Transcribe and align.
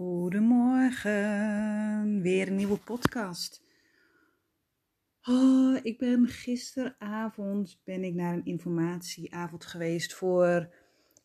Goedemorgen, 0.00 1.12
weer 2.22 2.48
een 2.48 2.56
nieuwe 2.56 2.78
podcast. 2.78 3.62
Oh, 5.22 5.78
ik 5.82 5.98
ben 5.98 6.26
gisteravond 6.26 7.80
ben 7.84 8.04
ik 8.04 8.14
naar 8.14 8.32
een 8.32 8.44
informatieavond 8.44 9.66
geweest 9.66 10.14
voor 10.14 10.74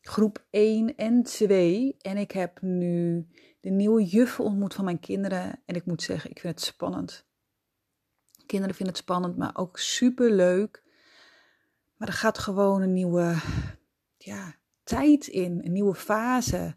groep 0.00 0.44
1 0.50 0.96
en 0.96 1.22
2 1.22 1.96
en 1.98 2.16
ik 2.16 2.30
heb 2.30 2.60
nu 2.60 3.26
de 3.60 3.70
nieuwe 3.70 4.04
juffen 4.04 4.44
ontmoet 4.44 4.74
van 4.74 4.84
mijn 4.84 5.00
kinderen 5.00 5.62
en 5.66 5.74
ik 5.74 5.86
moet 5.86 6.02
zeggen, 6.02 6.30
ik 6.30 6.38
vind 6.38 6.54
het 6.54 6.64
spannend. 6.64 7.26
Kinderen 8.46 8.74
vinden 8.74 8.94
het 8.94 9.04
spannend, 9.04 9.36
maar 9.36 9.56
ook 9.56 9.78
super 9.78 10.32
leuk. 10.32 10.82
Maar 11.96 12.08
er 12.08 12.14
gaat 12.14 12.38
gewoon 12.38 12.82
een 12.82 12.92
nieuwe 12.92 13.36
ja, 14.16 14.54
tijd 14.82 15.26
in, 15.26 15.60
een 15.64 15.72
nieuwe 15.72 15.94
fase 15.94 16.76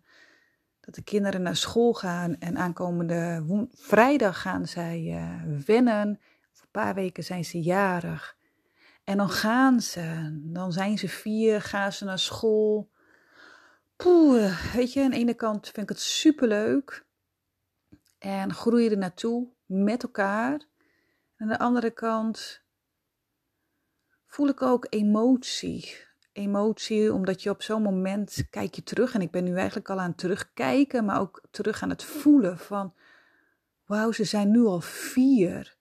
dat 0.89 0.97
de 0.97 1.11
kinderen 1.11 1.41
naar 1.41 1.55
school 1.55 1.93
gaan 1.93 2.37
en 2.37 2.57
aankomende 2.57 3.45
vrijdag 3.73 4.41
gaan 4.41 4.67
zij 4.67 5.01
uh, 5.01 5.59
wennen. 5.65 6.07
Een 6.07 6.71
paar 6.71 6.93
weken 6.93 7.23
zijn 7.23 7.45
ze 7.45 7.61
jarig. 7.61 8.37
En 9.03 9.17
dan 9.17 9.29
gaan 9.29 9.81
ze, 9.81 10.37
dan 10.43 10.71
zijn 10.71 10.97
ze 10.97 11.09
vier, 11.09 11.61
gaan 11.61 11.93
ze 11.93 12.05
naar 12.05 12.19
school. 12.19 12.91
Poeh, 13.95 14.73
weet 14.73 14.93
je, 14.93 15.03
aan 15.03 15.09
de 15.09 15.17
ene 15.17 15.33
kant 15.33 15.65
vind 15.65 15.89
ik 15.89 15.89
het 15.89 15.99
superleuk. 15.99 17.05
En 18.17 18.53
groeien 18.53 18.91
er 18.91 18.97
naartoe 18.97 19.47
met 19.65 20.03
elkaar. 20.03 20.53
En 20.53 20.61
aan 21.37 21.47
de 21.47 21.59
andere 21.59 21.91
kant 21.91 22.61
voel 24.25 24.47
ik 24.47 24.61
ook 24.61 24.87
emotie 24.89 26.07
emotie, 26.39 27.13
omdat 27.13 27.43
je 27.43 27.49
op 27.49 27.61
zo'n 27.61 27.81
moment 27.81 28.43
kijk 28.49 28.75
je 28.75 28.83
terug. 28.83 29.13
En 29.13 29.21
ik 29.21 29.31
ben 29.31 29.43
nu 29.43 29.55
eigenlijk 29.55 29.89
al 29.89 29.99
aan 29.99 30.09
het 30.09 30.17
terugkijken, 30.17 31.05
maar 31.05 31.19
ook 31.19 31.41
terug 31.51 31.83
aan 31.83 31.89
het 31.89 32.03
voelen 32.03 32.57
van, 32.57 32.93
wauw, 33.85 34.11
ze 34.11 34.23
zijn 34.23 34.51
nu 34.51 34.65
al 34.65 34.81
vier. 34.81 35.77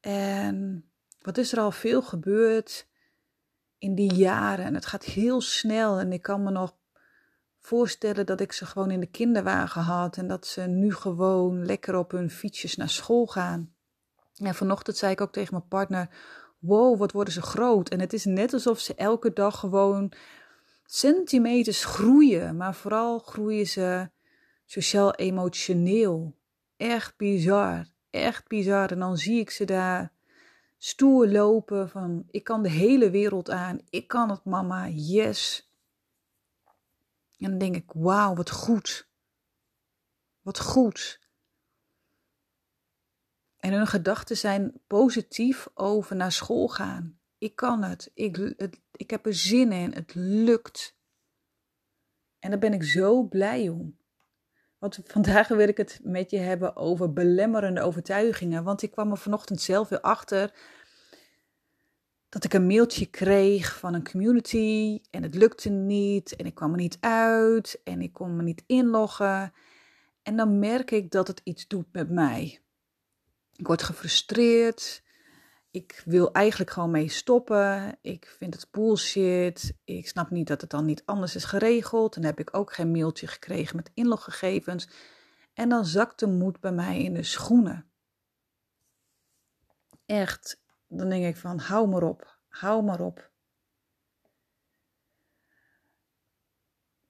En 0.00 0.84
wat 1.22 1.38
is 1.38 1.52
er 1.52 1.58
al 1.58 1.70
veel 1.70 2.02
gebeurd 2.02 2.88
in 3.78 3.94
die 3.94 4.14
jaren? 4.14 4.64
En 4.64 4.74
het 4.74 4.86
gaat 4.86 5.04
heel 5.04 5.40
snel. 5.40 5.98
En 5.98 6.12
ik 6.12 6.22
kan 6.22 6.42
me 6.42 6.50
nog 6.50 6.76
voorstellen 7.58 8.26
dat 8.26 8.40
ik 8.40 8.52
ze 8.52 8.66
gewoon 8.66 8.90
in 8.90 9.00
de 9.00 9.10
kinderwagen 9.10 9.82
had 9.82 10.16
en 10.16 10.28
dat 10.28 10.46
ze 10.46 10.60
nu 10.60 10.94
gewoon 10.94 11.66
lekker 11.66 11.96
op 11.96 12.10
hun 12.10 12.30
fietsjes 12.30 12.76
naar 12.76 12.88
school 12.88 13.26
gaan. 13.26 13.72
En 14.36 14.54
vanochtend 14.54 14.96
zei 14.96 15.12
ik 15.12 15.20
ook 15.20 15.32
tegen 15.32 15.54
mijn 15.54 15.68
partner: 15.68 16.08
wow, 16.58 16.98
wat 16.98 17.12
worden 17.12 17.32
ze 17.32 17.42
groot. 17.42 17.88
En 17.88 18.00
het 18.00 18.12
is 18.12 18.24
net 18.24 18.52
alsof 18.52 18.78
ze 18.78 18.94
elke 18.94 19.32
dag 19.32 19.58
gewoon 19.58 20.12
centimeters 20.84 21.84
groeien. 21.84 22.56
Maar 22.56 22.74
vooral 22.74 23.18
groeien 23.18 23.66
ze 23.66 24.10
sociaal-emotioneel. 24.64 26.36
Echt 26.76 27.16
bizar. 27.16 27.86
Echt 28.10 28.48
bizar. 28.48 28.90
En 28.90 28.98
dan 28.98 29.16
zie 29.16 29.40
ik 29.40 29.50
ze 29.50 29.64
daar 29.64 30.12
stoer 30.78 31.28
lopen 31.28 31.88
van 31.88 32.24
ik 32.30 32.44
kan 32.44 32.62
de 32.62 32.70
hele 32.70 33.10
wereld 33.10 33.50
aan. 33.50 33.80
Ik 33.90 34.08
kan 34.08 34.30
het 34.30 34.44
mama. 34.44 34.88
Yes. 34.88 35.72
En 37.38 37.50
dan 37.50 37.58
denk 37.58 37.76
ik, 37.76 37.90
wauw, 37.94 38.34
wat 38.34 38.50
goed. 38.50 39.08
Wat 40.40 40.60
goed. 40.60 41.27
En 43.58 43.72
hun 43.72 43.86
gedachten 43.86 44.36
zijn 44.36 44.72
positief 44.86 45.68
over 45.74 46.16
naar 46.16 46.32
school 46.32 46.68
gaan. 46.68 47.18
Ik 47.38 47.56
kan 47.56 47.82
het. 47.82 48.10
Ik, 48.14 48.54
ik 48.92 49.10
heb 49.10 49.26
er 49.26 49.34
zin 49.34 49.72
in. 49.72 49.92
Het 49.92 50.14
lukt. 50.14 50.96
En 52.38 52.50
daar 52.50 52.58
ben 52.58 52.72
ik 52.72 52.82
zo 52.82 53.22
blij 53.22 53.68
om. 53.68 53.96
Want 54.78 54.98
vandaag 55.04 55.48
wil 55.48 55.68
ik 55.68 55.76
het 55.76 56.00
met 56.02 56.30
je 56.30 56.38
hebben 56.38 56.76
over 56.76 57.12
belemmerende 57.12 57.80
overtuigingen. 57.80 58.64
Want 58.64 58.82
ik 58.82 58.90
kwam 58.90 59.10
er 59.10 59.18
vanochtend 59.18 59.60
zelf 59.60 59.88
weer 59.88 60.00
achter 60.00 60.52
dat 62.28 62.44
ik 62.44 62.54
een 62.54 62.66
mailtje 62.66 63.06
kreeg 63.06 63.78
van 63.78 63.94
een 63.94 64.10
community 64.10 65.00
en 65.10 65.22
het 65.22 65.34
lukte 65.34 65.68
niet 65.68 66.36
en 66.36 66.46
ik 66.46 66.54
kwam 66.54 66.70
er 66.70 66.76
niet 66.76 66.96
uit 67.00 67.80
en 67.84 68.02
ik 68.02 68.12
kon 68.12 68.36
me 68.36 68.42
niet 68.42 68.64
inloggen. 68.66 69.52
En 70.22 70.36
dan 70.36 70.58
merk 70.58 70.90
ik 70.90 71.10
dat 71.10 71.28
het 71.28 71.40
iets 71.44 71.66
doet 71.66 71.86
met 71.92 72.10
mij. 72.10 72.60
Ik 73.58 73.66
word 73.66 73.82
gefrustreerd. 73.82 75.02
Ik 75.70 76.02
wil 76.04 76.32
eigenlijk 76.32 76.70
gewoon 76.70 76.90
mee 76.90 77.08
stoppen. 77.08 77.98
Ik 78.00 78.34
vind 78.38 78.54
het 78.54 78.70
bullshit. 78.70 79.74
Ik 79.84 80.08
snap 80.08 80.30
niet 80.30 80.46
dat 80.46 80.60
het 80.60 80.70
dan 80.70 80.84
niet 80.84 81.02
anders 81.04 81.34
is 81.34 81.44
geregeld. 81.44 82.14
Dan 82.14 82.24
heb 82.24 82.38
ik 82.38 82.56
ook 82.56 82.72
geen 82.72 82.90
mailtje 82.90 83.26
gekregen 83.26 83.76
met 83.76 83.90
inloggegevens. 83.94 84.88
En 85.54 85.68
dan 85.68 85.84
zakt 85.84 86.18
de 86.18 86.26
moed 86.26 86.60
bij 86.60 86.72
mij 86.72 87.02
in 87.02 87.12
de 87.12 87.22
schoenen. 87.22 87.90
Echt, 90.06 90.62
dan 90.86 91.08
denk 91.08 91.24
ik 91.24 91.36
van 91.36 91.58
hou 91.58 91.88
maar 91.88 92.02
op, 92.02 92.38
hou 92.48 92.82
maar 92.82 93.00
op. 93.00 93.30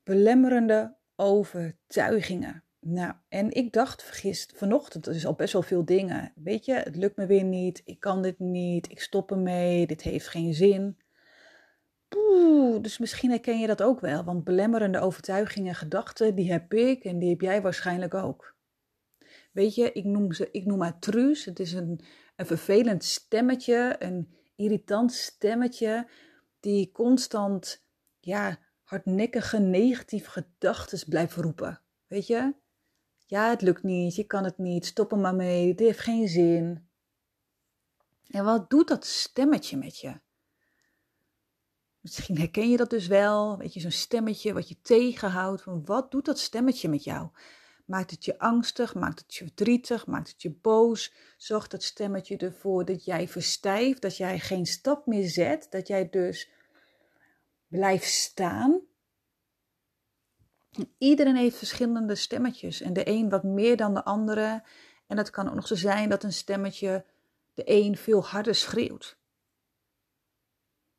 Belemmerende 0.03 0.97
overtuigingen. 1.17 2.68
Nou, 2.81 3.15
en 3.29 3.51
ik 3.51 3.73
dacht 3.73 4.03
vergist 4.03 4.53
vanochtend, 4.57 5.07
is 5.07 5.27
al 5.27 5.35
best 5.35 5.53
wel 5.53 5.63
veel 5.63 5.85
dingen. 5.85 6.33
Weet 6.35 6.65
je, 6.65 6.73
het 6.73 6.97
lukt 6.97 7.17
me 7.17 7.27
weer 7.27 7.45
niet, 7.45 7.83
ik 7.85 8.01
kan 8.01 8.23
dit 8.23 8.39
niet, 8.39 8.91
ik 8.91 9.01
stop 9.01 9.31
ermee, 9.31 9.87
dit 9.87 10.03
heeft 10.03 10.29
geen 10.29 10.55
zin. 10.55 10.99
Poeh, 12.09 12.83
dus 12.83 12.99
misschien 12.99 13.31
herken 13.31 13.59
je 13.59 13.67
dat 13.67 13.83
ook 13.83 14.01
wel, 14.01 14.25
want 14.25 14.45
belemmerende 14.45 15.01
overtuigingen 15.01 15.69
en 15.69 15.75
gedachten, 15.75 16.35
die 16.35 16.53
heb 16.53 16.75
ik 16.75 17.05
en 17.05 17.19
die 17.19 17.29
heb 17.29 17.41
jij 17.41 17.63
waarschijnlijk 17.63 18.15
ook. 18.15 18.57
Weet 19.53 19.75
je, 19.75 19.93
ik 19.93 20.05
noem, 20.05 20.33
ze, 20.33 20.49
ik 20.51 20.65
noem 20.65 20.81
haar 20.81 20.99
Truus, 20.99 21.45
het 21.45 21.61
is 21.61 21.73
een, 21.73 22.01
een 22.37 22.47
vervelend 22.47 23.05
stemmetje, 23.05 23.97
een 23.99 24.35
irritant 24.57 25.13
stemmetje, 25.13 26.09
die 26.61 26.93
constant, 26.93 27.85
ja, 28.21 28.59
hardnekkige 28.83 29.59
negatieve 29.59 30.31
gedachten 30.31 31.09
blijft 31.09 31.37
roepen. 31.37 31.81
Weet 32.07 32.27
je? 32.27 32.55
Ja, 33.31 33.49
het 33.49 33.63
lukt 33.63 33.83
niet, 33.83 34.15
je 34.15 34.25
kan 34.25 34.45
het 34.45 34.59
niet, 34.59 34.87
stop 34.87 35.13
er 35.13 35.19
maar 35.19 35.35
mee, 35.35 35.67
dit 35.67 35.87
heeft 35.87 35.99
geen 35.99 36.29
zin. 36.29 36.89
En 38.27 38.45
wat 38.45 38.71
doet 38.71 38.89
dat 38.89 39.07
stemmetje 39.07 39.77
met 39.77 39.99
je? 39.99 40.21
Misschien 42.01 42.39
herken 42.39 42.71
je 42.71 42.77
dat 42.77 42.91
dus 42.91 43.07
wel, 43.07 43.59
weet 43.59 43.75
je, 43.75 43.81
zo'n 43.81 43.91
stemmetje 43.91 44.53
wat 44.53 44.69
je 44.69 44.81
tegenhoudt. 44.83 45.63
Van 45.63 45.85
wat 45.85 46.11
doet 46.11 46.25
dat 46.25 46.39
stemmetje 46.39 46.89
met 46.89 47.05
jou? 47.05 47.29
Maakt 47.85 48.11
het 48.11 48.25
je 48.25 48.39
angstig? 48.39 48.95
Maakt 48.95 49.19
het 49.19 49.35
je 49.35 49.45
verdrietig? 49.45 50.07
Maakt 50.07 50.29
het 50.29 50.43
je 50.43 50.51
boos? 50.51 51.15
Zorgt 51.37 51.71
dat 51.71 51.83
stemmetje 51.83 52.37
ervoor 52.37 52.85
dat 52.85 53.05
jij 53.05 53.29
verstijft, 53.29 54.03
dat 54.03 54.17
jij 54.17 54.39
geen 54.39 54.67
stap 54.67 55.07
meer 55.07 55.29
zet, 55.29 55.67
dat 55.71 55.87
jij 55.87 56.09
dus 56.09 56.51
blijft 57.67 58.13
staan 58.13 58.88
Iedereen 60.99 61.37
heeft 61.37 61.57
verschillende 61.57 62.15
stemmetjes 62.15 62.81
en 62.81 62.93
de 62.93 63.09
een 63.09 63.29
wat 63.29 63.43
meer 63.43 63.77
dan 63.77 63.95
de 63.95 64.05
andere. 64.05 64.63
En 65.07 65.17
het 65.17 65.31
kan 65.31 65.49
ook 65.49 65.55
nog 65.55 65.67
zo 65.67 65.75
zijn 65.75 66.09
dat 66.09 66.23
een 66.23 66.33
stemmetje 66.33 67.05
de 67.55 67.63
een 67.67 67.97
veel 67.97 68.25
harder 68.25 68.55
schreeuwt. 68.55 69.19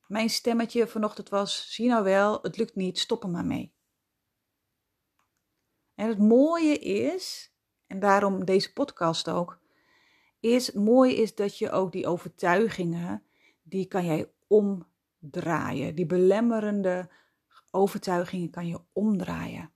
Mijn 0.08 0.30
stemmetje 0.30 0.88
vanochtend 0.88 1.30
was: 1.30 1.74
zie 1.74 1.88
nou 1.88 2.04
wel, 2.04 2.40
het 2.42 2.58
lukt 2.58 2.76
niet, 2.76 3.00
stop 3.00 3.24
er 3.24 3.30
maar 3.30 3.46
mee. 3.46 3.74
En 5.96 6.08
het 6.08 6.20
mooie 6.20 6.78
is, 6.78 7.54
en 7.88 8.00
daarom 8.00 8.46
deze 8.46 8.74
podcast 8.74 9.30
ook, 9.30 9.60
is 10.40 10.68
het 10.68 10.76
mooie 10.76 11.16
is 11.16 11.36
dat 11.36 11.58
je 11.58 11.72
ook 11.72 11.92
die 11.92 12.08
overtuigingen, 12.08 13.24
die 13.62 13.86
kan 13.86 14.06
jij 14.06 14.32
omdraaien. 14.48 15.96
Die 15.96 16.06
belemmerende 16.06 17.10
overtuigingen 17.72 18.50
kan 18.50 18.68
je 18.68 18.82
omdraaien. 18.94 19.74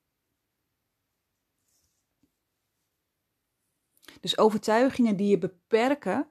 Dus 4.19 4.37
overtuigingen 4.37 5.15
die 5.15 5.27
je 5.27 5.37
beperken 5.37 6.27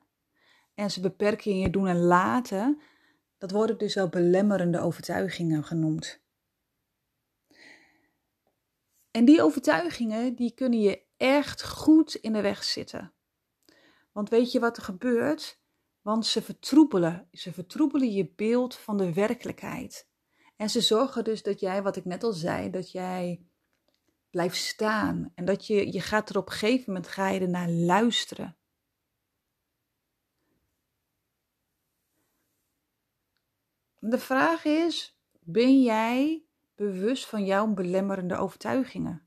en 0.75 0.91
ze 0.91 1.01
beperken 1.01 1.51
in 1.51 1.59
je 1.59 1.71
doen 1.71 1.87
en 1.87 1.99
laten, 1.99 2.81
dat 3.39 3.51
worden 3.51 3.79
dus 3.79 3.95
wel 3.95 4.09
belemmerende 4.09 4.81
overtuigingen 4.81 5.65
genoemd. 5.65 6.21
En 9.11 9.25
die 9.25 9.43
overtuigingen 9.43 10.35
die 10.35 10.55
kunnen 10.55 10.81
je 10.81 11.03
echt 11.17 11.65
goed 11.65 12.15
in 12.15 12.33
de 12.33 12.41
weg 12.41 12.65
zitten. 12.65 13.13
Want 14.13 14.29
weet 14.29 14.53
je 14.53 14.61
wat 14.61 14.77
er 14.77 14.83
gebeurt? 14.83 15.61
Want 16.01 16.27
ze 16.27 16.43
vertroebelen. 16.43 17.29
Ze 17.33 17.53
vertroebelen 17.53 18.13
je 18.13 18.33
beeld 18.37 18.77
van 18.77 18.97
de 18.97 19.13
werkelijkheid. 19.13 20.09
En 20.57 20.71
ze 20.71 20.81
zorgen 20.81 21.25
dus 21.25 21.43
dat 21.43 21.61
jij, 21.61 21.83
wat 21.83 21.97
ik 21.97 22.05
net 22.05 22.23
al 22.23 22.33
zei, 22.33 22.71
dat 22.71 22.91
jij 22.91 23.47
blijft 24.31 24.57
staan. 24.57 25.33
En 25.35 25.45
dat 25.45 25.67
je, 25.67 25.93
je 25.93 26.01
gaat 26.01 26.29
er 26.29 26.37
op 26.37 26.47
een 26.47 26.53
gegeven 26.53 26.85
moment 26.87 27.09
ga 27.09 27.29
je 27.29 27.41
ernaar 27.41 27.69
luisteren. 27.69 28.57
De 33.99 34.19
vraag 34.19 34.65
is, 34.65 35.21
ben 35.41 35.83
jij 35.83 36.45
bewust 36.75 37.27
van 37.27 37.45
jouw 37.45 37.67
belemmerende 37.67 38.37
overtuigingen? 38.37 39.27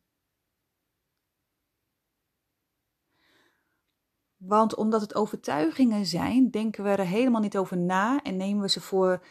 Want 4.38 4.76
omdat 4.76 5.02
het 5.02 5.16
overtuigingen 5.16 6.06
zijn, 6.06 6.50
denken 6.50 6.84
we 6.84 6.90
er 6.90 7.06
helemaal 7.06 7.42
niet 7.42 7.58
over 7.58 7.78
na 7.78 8.22
en 8.22 8.38
nemen 8.38 8.62
we 8.62 8.70
ze 8.70 8.82
voor, 8.82 9.26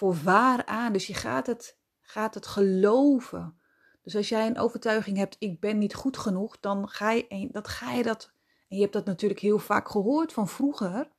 voor 0.00 0.14
waar 0.14 0.66
aan. 0.66 0.92
Dus 0.92 1.06
je 1.06 1.14
gaat 1.14 1.46
het, 1.46 1.78
gaat 2.00 2.34
het 2.34 2.46
geloven. 2.46 3.60
Dus 4.02 4.16
als 4.16 4.28
jij 4.28 4.46
een 4.46 4.58
overtuiging 4.58 5.16
hebt, 5.16 5.36
ik 5.38 5.60
ben 5.60 5.78
niet 5.78 5.94
goed 5.94 6.16
genoeg, 6.16 6.60
dan 6.60 6.88
ga 6.88 7.10
je 7.10 7.48
dat, 7.50 7.68
ga 7.68 7.92
je 7.92 8.02
dat 8.02 8.32
en 8.68 8.76
je 8.76 8.82
hebt 8.82 8.92
dat 8.92 9.04
natuurlijk 9.04 9.40
heel 9.40 9.58
vaak 9.58 9.88
gehoord 9.88 10.32
van 10.32 10.48
vroeger, 10.48 11.12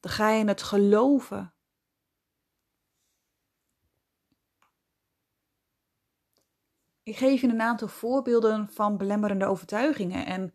dan 0.00 0.10
ga 0.10 0.30
je 0.30 0.44
het 0.44 0.62
geloven. 0.62 1.54
Ik 7.02 7.16
geef 7.16 7.40
je 7.40 7.48
een 7.48 7.60
aantal 7.60 7.88
voorbeelden 7.88 8.68
van 8.68 8.96
belemmerende 8.96 9.46
overtuigingen 9.46 10.26
en 10.26 10.54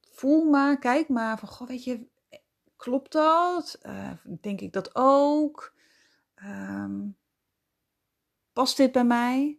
voel 0.00 0.44
maar, 0.44 0.78
kijk 0.78 1.08
maar 1.08 1.38
van, 1.38 1.48
goh, 1.48 1.68
weet 1.68 1.84
je, 1.84 2.12
klopt 2.84 3.12
dat? 3.12 3.78
Uh, 3.82 4.10
denk 4.40 4.60
ik 4.60 4.72
dat 4.72 4.90
ook? 4.92 5.74
Um, 6.44 7.16
past 8.52 8.76
dit 8.76 8.92
bij 8.92 9.04
mij? 9.04 9.58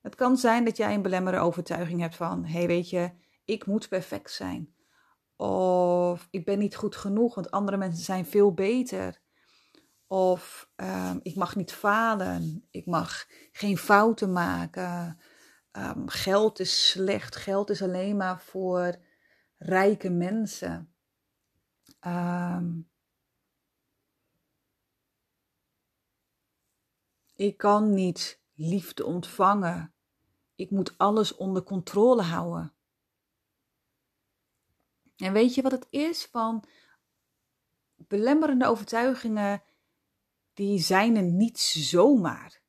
Het 0.00 0.14
kan 0.14 0.36
zijn 0.36 0.64
dat 0.64 0.76
jij 0.76 0.94
een 0.94 1.02
belemmerende 1.02 1.46
overtuiging 1.46 2.00
hebt 2.00 2.16
van: 2.16 2.44
hé, 2.44 2.58
hey, 2.58 2.66
weet 2.66 2.90
je, 2.90 3.10
ik 3.44 3.66
moet 3.66 3.88
perfect 3.88 4.30
zijn. 4.30 4.74
Of 5.36 6.28
ik 6.30 6.44
ben 6.44 6.58
niet 6.58 6.76
goed 6.76 6.96
genoeg, 6.96 7.34
want 7.34 7.50
andere 7.50 7.76
mensen 7.76 8.04
zijn 8.04 8.26
veel 8.26 8.54
beter. 8.54 9.20
Of 10.06 10.70
um, 10.76 11.20
ik 11.22 11.36
mag 11.36 11.56
niet 11.56 11.72
falen. 11.72 12.66
Ik 12.70 12.86
mag 12.86 13.26
geen 13.52 13.78
fouten 13.78 14.32
maken. 14.32 15.18
Um, 15.72 16.08
geld 16.08 16.60
is 16.60 16.90
slecht. 16.90 17.36
Geld 17.36 17.70
is 17.70 17.82
alleen 17.82 18.16
maar 18.16 18.40
voor 18.42 18.96
rijke 19.56 20.10
mensen. 20.10 20.91
Um, 22.06 22.90
ik 27.34 27.56
kan 27.56 27.94
niet 27.94 28.40
liefde 28.54 29.04
ontvangen. 29.04 29.94
Ik 30.54 30.70
moet 30.70 30.98
alles 30.98 31.36
onder 31.36 31.62
controle 31.62 32.22
houden. 32.22 32.74
En 35.16 35.32
weet 35.32 35.54
je 35.54 35.62
wat 35.62 35.72
het 35.72 35.86
is 35.90 36.26
van 36.26 36.64
belemmerende 37.96 38.66
overtuigingen? 38.66 39.62
Die 40.54 40.78
zijn 40.78 41.16
er 41.16 41.22
niet 41.22 41.58
zomaar. 41.58 42.60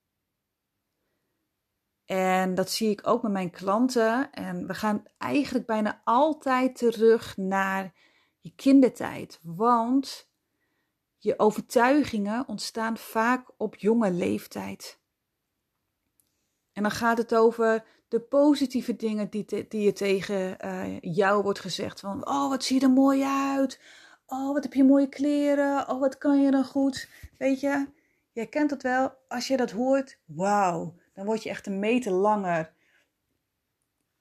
En 2.06 2.56
dat 2.56 2.70
zie 2.70 2.90
ik 2.90 3.08
ook 3.08 3.22
met 3.22 3.32
mijn 3.32 3.52
klanten. 3.52 4.32
En 4.32 4.68
we 4.68 4.74
gaan 4.74 5.04
eigenlijk 5.18 5.66
bijna 5.66 6.02
altijd 6.04 6.76
terug 6.76 7.38
naar 7.38 7.94
je 8.44 8.56
kindertijd. 8.56 9.40
Want 9.42 10.30
je 11.18 11.40
overtuigingen 11.40 12.48
ontstaan 12.48 12.98
vaak 12.98 13.52
op 13.58 13.76
jonge 13.76 14.12
leeftijd. 14.12 15.00
En 16.74 16.82
dan 16.82 16.92
gaat 16.92 17.18
het 17.18 17.36
over 17.36 17.86
de 18.08 18.20
positieve 18.20 18.96
dingen 18.96 19.30
die, 19.30 19.46
die 19.68 19.82
je 19.82 19.94
tegen 19.94 20.58
uh, 20.66 21.00
jou 21.00 21.44
wordt 21.44 21.60
gezegd. 21.60 22.00
Van, 22.00 22.28
oh, 22.28 22.50
wat 22.50 22.64
zie 22.64 22.80
je 22.80 22.86
er 22.86 22.92
mooi 22.92 23.24
uit. 23.24 23.80
Oh, 24.26 24.54
wat 24.54 24.64
heb 24.64 24.74
je 24.74 24.84
mooie 24.84 25.10
kleren. 25.10 25.90
Oh, 25.90 26.00
wat 26.00 26.18
kan 26.18 26.42
je 26.42 26.52
dan 26.52 26.66
goed. 26.66 27.10
Weet 27.38 27.60
je, 27.60 27.88
jij 28.32 28.48
kent 28.48 28.72
het 28.72 28.84
wel. 28.84 29.14
Als 29.28 29.48
je 29.48 29.58
dat 29.58 29.72
hoort, 29.72 30.20
wauw. 30.26 30.96
Dan 31.14 31.26
word 31.26 31.44
je 31.44 31.50
echt 31.50 31.68
een 31.68 31.80
meter 31.80 32.12
langer. 32.12 32.74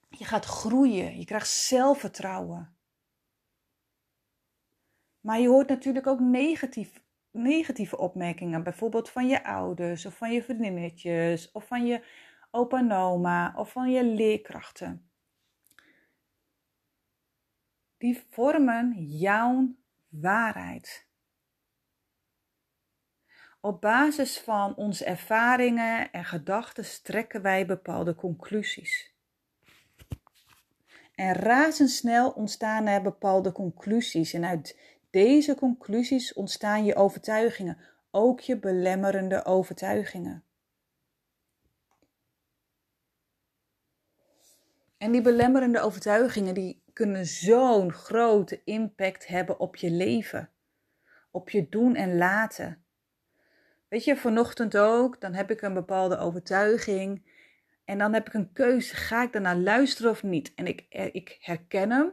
Je 0.09 0.25
gaat 0.25 0.45
groeien. 0.45 1.19
Je 1.19 1.25
krijgt 1.25 1.49
zelfvertrouwen. 1.49 2.72
Maar 5.23 5.41
je 5.41 5.49
hoort 5.49 5.69
natuurlijk 5.69 6.07
ook 6.07 6.21
negatief, 6.21 7.03
negatieve 7.31 7.99
opmerkingen. 7.99 8.63
Bijvoorbeeld 8.63 9.11
van 9.11 9.27
je 9.29 9.45
ouders 9.45 10.07
of 10.07 10.17
van 10.17 10.33
je 10.33 10.43
vriendinnetjes 10.43 11.53
of 11.53 11.67
van 11.67 11.87
je 11.87 12.05
opa 12.51 12.79
en 12.79 12.93
oma 12.93 13.53
of 13.57 13.73
van 13.73 13.91
je 13.91 14.05
leerkrachten. 14.05 15.11
Die 17.99 18.23
vormen 18.31 18.95
jouw 19.07 19.75
waarheid. 20.09 21.11
Op 23.61 23.81
basis 23.81 24.41
van 24.41 24.77
onze 24.77 25.05
ervaringen 25.05 26.13
en 26.13 26.25
gedachten 26.25 27.03
trekken 27.03 27.43
wij 27.43 27.67
bepaalde 27.67 28.15
conclusies. 28.15 29.15
En 31.15 31.35
razendsnel 31.35 32.31
ontstaan 32.31 32.87
er 32.87 33.03
bepaalde 33.03 33.53
conclusies. 33.53 34.33
En 34.33 34.45
uit 34.45 34.79
deze 35.13 35.55
conclusies 35.55 36.33
ontstaan 36.33 36.85
je 36.85 36.95
overtuigingen, 36.95 37.79
ook 38.11 38.41
je 38.41 38.59
belemmerende 38.59 39.45
overtuigingen. 39.45 40.45
En 44.97 45.13
die 45.13 45.23
belemmerende 45.23 45.81
overtuigingen 45.81 46.55
die 46.55 46.83
kunnen 46.93 47.27
zo'n 47.27 47.93
grote 47.93 48.61
impact 48.65 49.27
hebben 49.27 49.59
op 49.59 49.77
je 49.77 49.91
leven, 49.91 50.51
op 51.31 51.51
je 51.51 51.69
doen 51.69 51.95
en 51.95 52.17
laten. 52.17 52.85
Weet 53.89 54.05
je, 54.05 54.17
vanochtend 54.17 54.77
ook, 54.77 55.21
dan 55.21 55.35
heb 55.35 55.51
ik 55.51 55.63
een 55.63 55.75
bepaalde 55.75 56.19
overtuiging 56.19 57.31
en 57.85 57.99
dan 57.99 58.13
heb 58.13 58.27
ik 58.27 58.35
een 58.35 58.53
keuze, 58.53 58.97
ga 58.97 59.23
ik 59.23 59.33
daarna 59.33 59.57
luisteren 59.57 60.11
of 60.11 60.23
niet? 60.23 60.53
En 60.55 60.67
ik, 60.67 60.87
eh, 60.89 61.15
ik 61.15 61.37
herken 61.41 61.91
hem, 61.91 62.13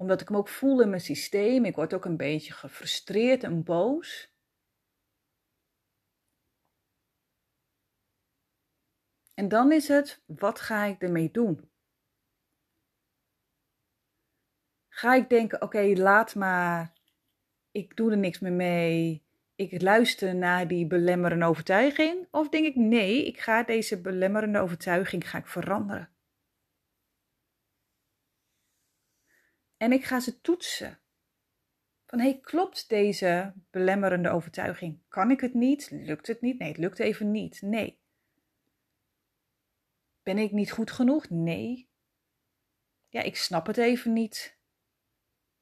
omdat 0.00 0.20
ik 0.20 0.28
hem 0.28 0.36
ook 0.36 0.48
voel 0.48 0.80
in 0.80 0.88
mijn 0.88 1.00
systeem. 1.00 1.64
Ik 1.64 1.74
word 1.74 1.94
ook 1.94 2.04
een 2.04 2.16
beetje 2.16 2.52
gefrustreerd 2.52 3.42
en 3.42 3.62
boos. 3.64 4.34
En 9.34 9.48
dan 9.48 9.72
is 9.72 9.88
het, 9.88 10.22
wat 10.26 10.60
ga 10.60 10.84
ik 10.84 11.02
ermee 11.02 11.30
doen? 11.30 11.70
Ga 14.88 15.14
ik 15.14 15.28
denken, 15.28 15.62
oké, 15.62 15.92
laat 15.96 16.34
maar, 16.34 16.92
ik 17.70 17.96
doe 17.96 18.10
er 18.10 18.18
niks 18.18 18.38
meer 18.38 18.52
mee, 18.52 19.24
ik 19.54 19.82
luister 19.82 20.34
naar 20.34 20.68
die 20.68 20.86
belemmerende 20.86 21.46
overtuiging? 21.46 22.28
Of 22.30 22.48
denk 22.48 22.66
ik, 22.66 22.76
nee, 22.76 23.26
ik 23.26 23.40
ga 23.40 23.62
deze 23.62 24.00
belemmerende 24.00 24.58
overtuiging 24.58 25.30
ga 25.30 25.38
ik 25.38 25.46
veranderen. 25.46 26.19
En 29.80 29.92
ik 29.92 30.04
ga 30.04 30.20
ze 30.20 30.40
toetsen. 30.40 30.98
Van, 32.06 32.20
hey, 32.20 32.40
klopt 32.40 32.88
deze 32.88 33.52
belemmerende 33.70 34.30
overtuiging? 34.30 34.98
Kan 35.08 35.30
ik 35.30 35.40
het 35.40 35.54
niet? 35.54 35.90
Lukt 35.90 36.26
het 36.26 36.40
niet? 36.40 36.58
Nee, 36.58 36.68
het 36.68 36.76
lukt 36.76 36.98
even 36.98 37.30
niet. 37.30 37.62
Nee. 37.62 37.98
Ben 40.22 40.38
ik 40.38 40.52
niet 40.52 40.72
goed 40.72 40.90
genoeg? 40.90 41.30
Nee. 41.30 41.88
Ja, 43.08 43.22
ik 43.22 43.36
snap 43.36 43.66
het 43.66 43.76
even 43.76 44.12
niet. 44.12 44.58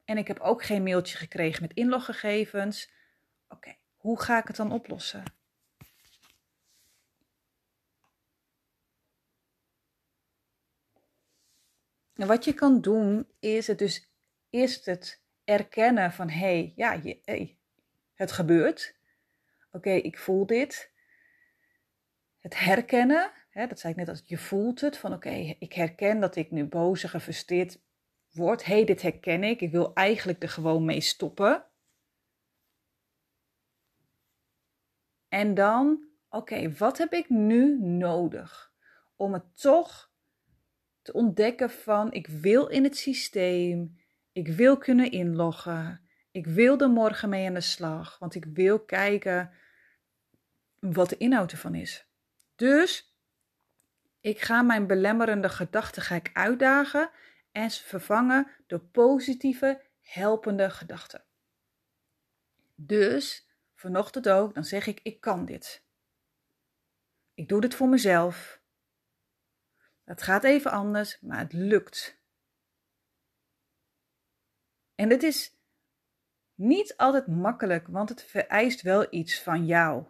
En 0.04 0.18
ik 0.18 0.26
heb 0.26 0.40
ook 0.40 0.62
geen 0.62 0.82
mailtje 0.82 1.16
gekregen 1.16 1.62
met 1.62 1.74
inloggegevens. 1.74 2.90
Oké, 3.48 3.76
hoe 3.96 4.20
ga 4.20 4.38
ik 4.38 4.46
het 4.46 4.56
dan 4.56 4.72
oplossen? 4.72 5.22
Wat 12.26 12.44
je 12.44 12.54
kan 12.54 12.80
doen 12.80 13.28
is 13.38 13.66
het 13.66 13.78
dus 13.78 14.12
eerst 14.50 14.84
het 14.84 15.22
erkennen 15.44 16.12
van 16.12 16.28
hé, 16.28 16.38
hey, 16.38 16.72
ja, 16.76 16.92
je, 16.92 17.56
het 18.14 18.32
gebeurt. 18.32 18.96
Oké, 19.70 19.90
ik 19.90 20.18
voel 20.18 20.46
dit. 20.46 20.92
Het 22.38 22.58
herkennen, 22.58 23.32
hè, 23.50 23.66
dat 23.66 23.80
zei 23.80 23.92
ik 23.92 23.98
net 23.98 24.08
als 24.08 24.22
je 24.24 24.38
voelt 24.38 24.80
het 24.80 24.98
van 24.98 25.12
oké, 25.12 25.56
ik 25.58 25.72
herken 25.72 26.20
dat 26.20 26.36
ik 26.36 26.50
nu 26.50 26.64
boos 26.64 27.02
en 27.02 27.08
gefrustreerd 27.08 27.80
word. 28.30 28.64
Hé, 28.64 28.74
hey, 28.74 28.84
dit 28.84 29.02
herken 29.02 29.44
ik. 29.44 29.60
Ik 29.60 29.70
wil 29.70 29.94
eigenlijk 29.94 30.42
er 30.42 30.48
gewoon 30.48 30.84
mee 30.84 31.00
stoppen. 31.00 31.64
En 35.28 35.54
dan, 35.54 36.08
oké, 36.28 36.72
wat 36.72 36.98
heb 36.98 37.12
ik 37.12 37.28
nu 37.28 37.78
nodig 37.80 38.72
om 39.16 39.32
het 39.32 39.60
toch 39.60 40.07
te 41.08 41.14
ontdekken 41.14 41.70
van 41.70 42.12
ik 42.12 42.26
wil 42.26 42.66
in 42.66 42.84
het 42.84 42.96
systeem, 42.96 43.98
ik 44.32 44.48
wil 44.48 44.78
kunnen 44.78 45.10
inloggen, 45.10 46.00
ik 46.30 46.46
wil 46.46 46.78
er 46.78 46.90
morgen 46.90 47.28
mee 47.28 47.46
aan 47.46 47.54
de 47.54 47.60
slag, 47.60 48.18
want 48.18 48.34
ik 48.34 48.44
wil 48.44 48.80
kijken 48.80 49.50
wat 50.78 51.08
de 51.08 51.16
inhoud 51.16 51.52
ervan 51.52 51.74
is. 51.74 52.06
Dus 52.56 53.16
ik 54.20 54.40
ga 54.40 54.62
mijn 54.62 54.86
belemmerende 54.86 55.48
gedachten 55.48 56.02
ga 56.02 56.14
ik 56.14 56.30
uitdagen 56.32 57.10
en 57.52 57.70
vervangen 57.70 58.50
door 58.66 58.80
positieve, 58.80 59.82
helpende 60.00 60.70
gedachten. 60.70 61.24
Dus 62.74 63.48
vanochtend 63.74 64.28
ook, 64.28 64.54
dan 64.54 64.64
zeg 64.64 64.86
ik: 64.86 65.00
Ik 65.02 65.20
kan 65.20 65.44
dit. 65.44 65.84
Ik 67.34 67.48
doe 67.48 67.60
dit 67.60 67.74
voor 67.74 67.88
mezelf. 67.88 68.60
Het 70.08 70.22
gaat 70.22 70.44
even 70.44 70.70
anders, 70.70 71.20
maar 71.20 71.38
het 71.38 71.52
lukt. 71.52 72.22
En 74.94 75.08
dit 75.08 75.22
is 75.22 75.56
niet 76.54 76.96
altijd 76.96 77.26
makkelijk, 77.26 77.86
want 77.86 78.08
het 78.08 78.22
vereist 78.22 78.82
wel 78.82 79.06
iets 79.10 79.42
van 79.42 79.66
jou. 79.66 80.06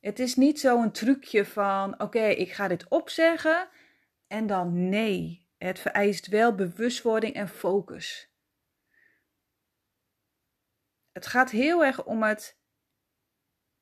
Het 0.00 0.18
is 0.18 0.34
niet 0.34 0.60
zo'n 0.60 0.92
trucje 0.92 1.44
van: 1.46 2.00
oké, 2.00 2.24
ik 2.24 2.52
ga 2.52 2.68
dit 2.68 2.88
opzeggen 2.88 3.68
en 4.26 4.46
dan 4.46 4.88
nee. 4.88 5.48
Het 5.56 5.78
vereist 5.78 6.26
wel 6.26 6.54
bewustwording 6.54 7.34
en 7.34 7.48
focus. 7.48 8.32
Het 11.12 11.26
gaat 11.26 11.50
heel 11.50 11.84
erg 11.84 12.04
om 12.04 12.22
het 12.22 12.58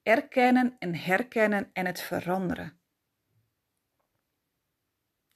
erkennen 0.03 0.77
en 0.79 0.95
herkennen 0.95 1.71
en 1.73 1.87
het 1.87 2.01
veranderen. 2.01 2.84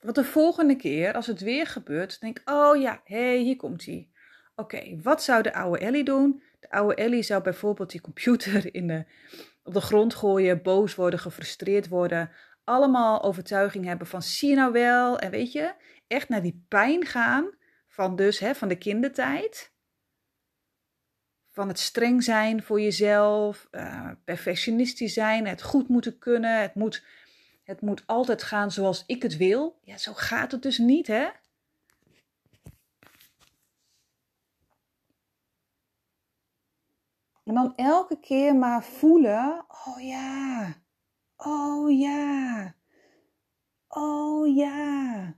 Want 0.00 0.14
de 0.14 0.24
volgende 0.24 0.76
keer, 0.76 1.12
als 1.12 1.26
het 1.26 1.40
weer 1.40 1.66
gebeurt, 1.66 2.20
denk 2.20 2.38
ik: 2.38 2.50
oh 2.50 2.80
ja, 2.80 3.00
hé, 3.04 3.16
hey, 3.16 3.38
hier 3.38 3.56
komt 3.56 3.84
hij. 3.84 4.08
Oké, 4.54 5.00
wat 5.02 5.22
zou 5.22 5.42
de 5.42 5.54
oude 5.54 5.78
Ellie 5.78 6.04
doen? 6.04 6.42
De 6.60 6.70
oude 6.70 6.94
Ellie 6.94 7.22
zou 7.22 7.42
bijvoorbeeld 7.42 7.90
die 7.90 8.00
computer 8.00 8.74
in 8.74 8.86
de, 8.86 9.04
op 9.62 9.74
de 9.74 9.80
grond 9.80 10.14
gooien, 10.14 10.62
boos 10.62 10.94
worden, 10.94 11.18
gefrustreerd 11.18 11.88
worden. 11.88 12.30
Allemaal 12.64 13.22
overtuiging 13.22 13.84
hebben 13.84 14.06
van 14.06 14.22
zie 14.22 14.54
nou 14.54 14.72
wel. 14.72 15.18
En 15.18 15.30
weet 15.30 15.52
je, 15.52 15.74
echt 16.06 16.28
naar 16.28 16.42
die 16.42 16.64
pijn 16.68 17.06
gaan 17.06 17.56
van 17.88 18.16
dus 18.16 18.38
hè, 18.38 18.54
van 18.54 18.68
de 18.68 18.78
kindertijd. 18.78 19.72
Van 21.48 21.68
het 21.68 21.78
streng 21.78 22.22
zijn 22.22 22.62
voor 22.62 22.80
jezelf, 22.80 23.68
uh, 23.70 24.10
perfectionistisch 24.24 25.12
zijn, 25.12 25.46
het 25.46 25.62
goed 25.62 25.88
moeten 25.88 26.18
kunnen. 26.18 26.60
Het 26.60 26.74
moet, 26.74 27.04
het 27.68 27.80
moet 27.80 28.02
altijd 28.06 28.42
gaan 28.42 28.70
zoals 28.70 29.04
ik 29.06 29.22
het 29.22 29.36
wil. 29.36 29.78
Ja, 29.82 29.96
zo 29.96 30.12
gaat 30.14 30.52
het 30.52 30.62
dus 30.62 30.78
niet 30.78 31.06
hè. 31.06 31.28
En 37.44 37.54
dan 37.54 37.74
elke 37.76 38.20
keer 38.20 38.56
maar 38.56 38.84
voelen, 38.84 39.66
oh 39.86 40.00
ja, 40.00 40.74
oh 41.36 41.98
ja, 41.98 42.74
oh 43.88 44.56
ja. 44.56 45.36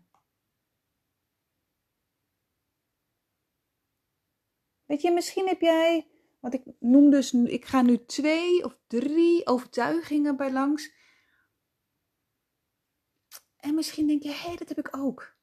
Weet 4.87 5.03
je, 5.03 5.11
misschien 5.11 5.47
heb 5.47 5.61
jij, 5.61 6.07
wat 6.41 6.55
ik 6.55 6.63
noem 6.79 7.11
dus, 7.11 7.33
ik 7.33 7.65
ga 7.65 7.83
nu 7.83 8.05
twee 8.05 8.65
of 8.65 8.79
drie 8.87 9.47
overtuigingen 9.47 10.37
bij 10.37 10.53
langs. 10.53 11.00
En 13.61 13.75
misschien 13.75 14.07
denk 14.07 14.23
je, 14.23 14.29
hé, 14.29 14.35
hey, 14.35 14.57
dat 14.57 14.69
heb 14.69 14.79
ik 14.79 14.97
ook. 14.97 15.39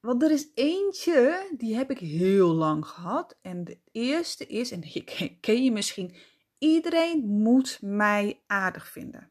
Want 0.00 0.22
er 0.22 0.30
is 0.30 0.48
eentje, 0.54 1.50
die 1.56 1.76
heb 1.76 1.90
ik 1.90 1.98
heel 1.98 2.54
lang 2.54 2.86
gehad. 2.86 3.38
En 3.40 3.64
de 3.64 3.78
eerste 3.92 4.46
is, 4.46 4.70
en 4.70 4.80
die 4.80 5.04
ken 5.40 5.64
je 5.64 5.72
misschien, 5.72 6.14
iedereen 6.58 7.26
moet 7.26 7.78
mij 7.82 8.40
aardig 8.46 8.88
vinden. 8.88 9.30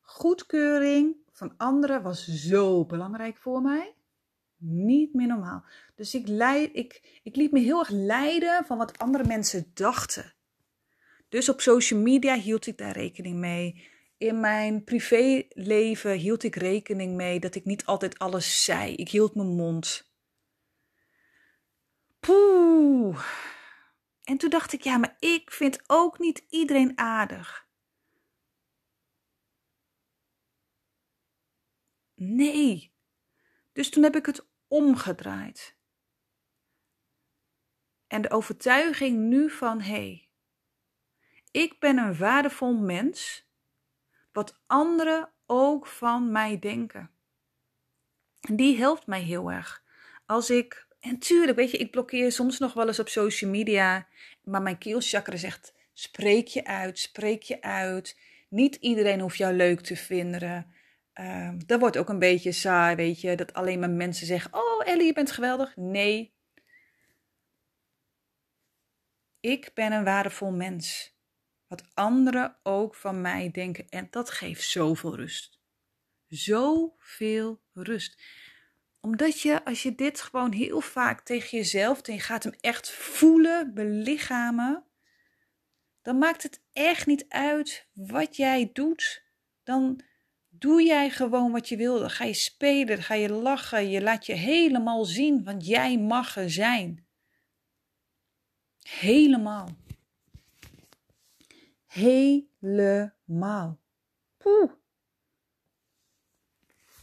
Goedkeuring 0.00 1.16
van 1.32 1.54
anderen 1.56 2.02
was 2.02 2.24
zo 2.24 2.84
belangrijk 2.84 3.36
voor 3.36 3.62
mij. 3.62 3.94
Niet 4.56 5.14
meer 5.14 5.26
normaal. 5.26 5.64
Dus 5.94 6.14
ik, 6.14 6.28
leid, 6.28 6.70
ik, 6.72 7.20
ik 7.22 7.36
liet 7.36 7.52
me 7.52 7.60
heel 7.60 7.78
erg 7.78 7.88
leiden 7.88 8.64
van 8.64 8.78
wat 8.78 8.98
andere 8.98 9.24
mensen 9.24 9.70
dachten. 9.74 10.34
Dus 11.28 11.48
op 11.48 11.60
social 11.60 12.00
media 12.00 12.34
hield 12.34 12.66
ik 12.66 12.78
daar 12.78 12.92
rekening 12.92 13.36
mee 13.36 13.89
in 14.20 14.40
mijn 14.40 14.84
privéleven 14.84 16.12
hield 16.12 16.42
ik 16.42 16.54
rekening 16.54 17.16
mee 17.16 17.40
dat 17.40 17.54
ik 17.54 17.64
niet 17.64 17.84
altijd 17.84 18.18
alles 18.18 18.64
zei. 18.64 18.94
Ik 18.94 19.08
hield 19.08 19.34
mijn 19.34 19.48
mond. 19.48 20.12
Poeh. 22.18 23.24
En 24.22 24.36
toen 24.36 24.50
dacht 24.50 24.72
ik, 24.72 24.82
ja, 24.82 24.96
maar 24.96 25.16
ik 25.18 25.50
vind 25.50 25.82
ook 25.86 26.18
niet 26.18 26.44
iedereen 26.48 26.98
aardig. 26.98 27.68
Nee. 32.14 32.94
Dus 33.72 33.90
toen 33.90 34.02
heb 34.02 34.16
ik 34.16 34.26
het 34.26 34.48
omgedraaid. 34.68 35.78
En 38.06 38.22
de 38.22 38.30
overtuiging 38.30 39.18
nu 39.18 39.50
van, 39.50 39.80
hé, 39.80 39.90
hey, 39.90 40.30
ik 41.50 41.78
ben 41.78 41.98
een 41.98 42.16
waardevol 42.16 42.74
mens 42.74 43.48
wat 44.40 44.60
anderen 44.66 45.32
ook 45.46 45.86
van 45.86 46.32
mij 46.32 46.58
denken. 46.58 47.10
En 48.40 48.56
die 48.56 48.76
helpt 48.76 49.06
mij 49.06 49.22
heel 49.22 49.50
erg. 49.50 49.84
Als 50.26 50.50
ik, 50.50 50.86
en 51.00 51.18
tuurlijk, 51.18 51.56
weet 51.56 51.70
je, 51.70 51.76
ik 51.76 51.90
blokkeer 51.90 52.32
soms 52.32 52.58
nog 52.58 52.72
wel 52.72 52.86
eens 52.86 52.98
op 52.98 53.08
social 53.08 53.50
media, 53.50 54.06
maar 54.42 54.62
mijn 54.62 54.78
keelchakra 54.78 55.36
zegt: 55.36 55.74
spreek 55.92 56.46
je 56.46 56.64
uit, 56.64 56.98
spreek 56.98 57.42
je 57.42 57.62
uit. 57.62 58.18
Niet 58.48 58.74
iedereen 58.74 59.20
hoeft 59.20 59.36
jou 59.36 59.54
leuk 59.54 59.80
te 59.80 59.96
vinden. 59.96 60.74
Uh, 61.14 61.52
dat 61.66 61.80
wordt 61.80 61.96
ook 61.96 62.08
een 62.08 62.18
beetje 62.18 62.52
saai, 62.52 62.96
weet 62.96 63.20
je, 63.20 63.36
dat 63.36 63.52
alleen 63.52 63.78
maar 63.78 63.90
mensen 63.90 64.26
zeggen: 64.26 64.54
Oh, 64.54 64.86
Ellie, 64.86 65.06
je 65.06 65.12
bent 65.12 65.30
geweldig. 65.30 65.76
Nee. 65.76 66.34
Ik 69.40 69.70
ben 69.74 69.92
een 69.92 70.04
waardevol 70.04 70.50
mens 70.50 71.18
wat 71.70 71.84
anderen 71.94 72.56
ook 72.62 72.94
van 72.94 73.20
mij 73.20 73.50
denken. 73.50 73.88
En 73.88 74.08
dat 74.10 74.30
geeft 74.30 74.68
zoveel 74.68 75.16
rust. 75.16 75.60
Zoveel 76.26 77.60
rust. 77.72 78.22
Omdat 79.00 79.40
je, 79.40 79.64
als 79.64 79.82
je 79.82 79.94
dit 79.94 80.20
gewoon 80.20 80.52
heel 80.52 80.80
vaak 80.80 81.20
tegen 81.20 81.58
jezelf, 81.58 82.00
en 82.00 82.14
je 82.14 82.20
gaat 82.20 82.42
hem 82.42 82.54
echt 82.60 82.90
voelen, 82.90 83.74
belichamen, 83.74 84.84
dan 86.02 86.18
maakt 86.18 86.42
het 86.42 86.62
echt 86.72 87.06
niet 87.06 87.24
uit 87.28 87.88
wat 87.92 88.36
jij 88.36 88.70
doet. 88.72 89.24
Dan 89.62 90.00
doe 90.48 90.82
jij 90.82 91.10
gewoon 91.10 91.52
wat 91.52 91.68
je 91.68 91.76
wil. 91.76 91.98
Dan 91.98 92.10
ga 92.10 92.24
je 92.24 92.34
spelen, 92.34 92.86
dan 92.86 93.02
ga 93.02 93.14
je 93.14 93.32
lachen, 93.32 93.90
je 93.90 94.02
laat 94.02 94.26
je 94.26 94.34
helemaal 94.34 95.04
zien, 95.04 95.44
want 95.44 95.66
jij 95.66 95.98
mag 95.98 96.36
er 96.36 96.50
zijn. 96.50 97.06
Helemaal. 98.82 99.76
Helemaal. 101.92 103.80
Poeh. 104.36 104.72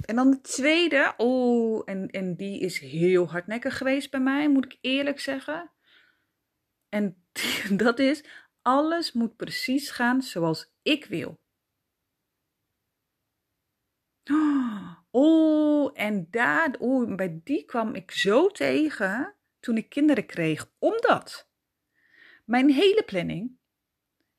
En 0.05 0.15
dan 0.15 0.31
de 0.31 0.41
tweede. 0.41 1.13
Oh, 1.17 1.81
en, 1.85 2.09
en 2.09 2.35
die 2.35 2.59
is 2.59 2.79
heel 2.79 3.29
hardnekkig 3.29 3.77
geweest 3.77 4.11
bij 4.11 4.19
mij, 4.19 4.49
moet 4.49 4.65
ik 4.65 4.77
eerlijk 4.81 5.19
zeggen. 5.19 5.71
En 6.89 7.25
dat 7.83 7.99
is, 7.99 8.23
alles 8.61 9.11
moet 9.11 9.35
precies 9.35 9.89
gaan 9.89 10.21
zoals 10.21 10.71
ik 10.81 11.05
wil. 11.05 11.39
Oh, 15.11 15.91
en 15.93 16.27
daar, 16.29 16.75
oh, 16.79 17.15
bij 17.15 17.39
die 17.43 17.65
kwam 17.65 17.95
ik 17.95 18.11
zo 18.11 18.47
tegen 18.47 19.35
toen 19.59 19.77
ik 19.77 19.89
kinderen 19.89 20.25
kreeg. 20.25 20.71
Omdat 20.79 21.49
mijn 22.45 22.69
hele 22.69 23.03
planning 23.03 23.57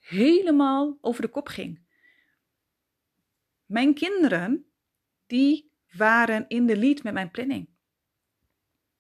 helemaal 0.09 0.99
over 1.01 1.23
de 1.23 1.29
kop 1.29 1.49
ging. 1.49 1.87
Mijn 3.67 3.95
kinderen, 3.95 4.67
die 5.27 5.73
waren 5.93 6.45
in 6.49 6.67
de 6.67 6.77
lead 6.77 7.03
met 7.03 7.13
mijn 7.13 7.31
planning. 7.31 7.69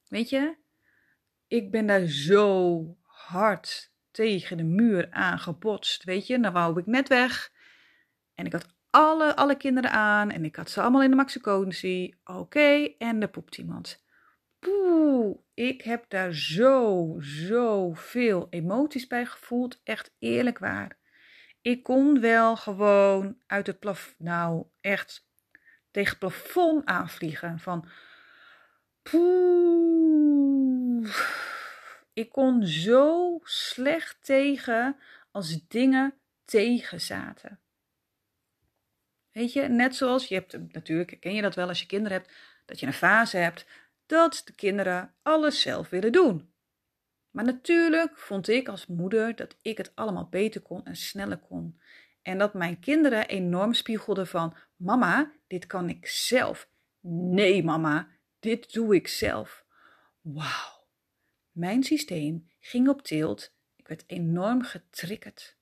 Weet 0.09 0.29
je, 0.29 0.57
ik 1.47 1.71
ben 1.71 1.87
daar 1.87 2.07
zo 2.07 2.97
hard 3.03 3.93
tegen 4.11 4.57
de 4.57 4.65
muur 4.65 5.11
aangebotst. 5.11 6.05
Weet 6.05 6.27
je, 6.27 6.41
dan 6.41 6.53
wou 6.53 6.81
ik 6.81 6.87
net 6.87 7.09
weg. 7.09 7.53
En 8.35 8.47
ik 8.47 8.53
had 8.53 8.77
alle, 8.91 9.37
alle 9.37 9.57
kinderen 9.57 9.91
aan 9.91 10.31
en 10.31 10.45
ik 10.45 10.57
had 10.57 10.71
ze 10.71 10.81
allemaal 10.81 11.03
in 11.03 11.11
de 11.11 11.17
maxiconesie. 11.17 12.21
Oké, 12.25 12.95
en 12.99 13.23
er 13.23 13.29
poept 13.29 13.59
iemand. 13.59 14.05
Poeh, 14.59 15.39
ik 15.55 15.83
heb 15.83 16.05
daar 16.09 16.35
zo, 16.35 17.17
zo 17.21 17.93
veel 17.93 18.47
emoties 18.51 19.07
bij 19.07 19.27
gevoeld. 19.27 19.81
Echt 19.85 20.15
eerlijk 20.19 20.59
waar. 20.59 20.98
Ik 21.61 21.83
kon 21.83 22.21
wel 22.21 22.57
gewoon 22.57 23.39
uit 23.47 23.67
het 23.67 23.79
plafond, 23.79 24.19
nou 24.19 24.67
echt 24.81 25.27
tegen 25.91 26.11
het 26.11 26.19
plafond 26.19 26.87
aanvliegen. 26.87 27.59
Van. 27.59 27.89
Ik 32.13 32.31
kon 32.31 32.67
zo 32.67 33.39
slecht 33.43 34.25
tegen 34.25 34.97
als 35.31 35.67
dingen 35.69 36.15
tegen 36.45 37.01
zaten. 37.01 37.61
Weet 39.33 39.53
je, 39.53 39.63
net 39.63 39.97
zoals 39.97 40.29
je 40.29 40.35
hebt, 40.35 40.73
natuurlijk 40.73 41.17
ken 41.21 41.35
je 41.35 41.43
dat 41.43 41.55
wel 41.55 41.69
als 41.69 41.81
je 41.81 41.87
kinderen 41.87 42.19
hebt, 42.19 42.33
dat 42.67 42.81
je 42.81 42.87
een 42.87 42.93
fase 42.93 43.37
hebt 43.37 43.67
dat 44.07 44.43
de 44.45 44.53
kinderen 44.53 45.15
alles 45.23 45.61
zelf 45.61 45.89
willen 45.89 46.13
doen. 46.13 46.53
Maar 47.31 47.45
natuurlijk 47.45 48.19
vond 48.19 48.49
ik 48.49 48.69
als 48.69 48.87
moeder 48.87 49.37
dat 49.37 49.57
ik 49.63 49.79
het 49.79 49.93
allemaal 49.95 50.29
beter 50.29 50.61
kon 50.61 50.85
en 50.85 50.97
sneller 50.97 51.39
kon. 51.39 51.81
En 52.23 52.39
dat 52.39 52.55
mijn 52.55 52.81
kinderen 52.81 53.29
enorm 53.29 53.73
spiegelden 53.73 54.27
van: 54.27 54.57
Mama, 54.77 55.33
dit 55.47 55.67
kan 55.67 55.89
ik 55.89 56.07
zelf. 56.07 56.69
Nee, 57.11 57.65
mama, 57.65 58.09
dit 58.39 58.73
doe 58.73 58.95
ik 58.95 59.09
zelf. 59.09 59.65
Wauw. 60.21 60.87
Mijn 61.51 61.83
systeem 61.83 62.51
ging 62.61 62.89
op 62.89 63.03
tilt. 63.03 63.55
Ik 63.77 63.89
werd 63.89 64.05
enorm 64.07 64.63
getriggerd. 64.63 65.57